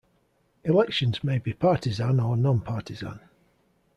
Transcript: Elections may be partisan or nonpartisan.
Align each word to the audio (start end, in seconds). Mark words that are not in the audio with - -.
Elections 0.63 1.23
may 1.23 1.37
be 1.37 1.53
partisan 1.53 2.19
or 2.19 2.35
nonpartisan. 2.35 3.19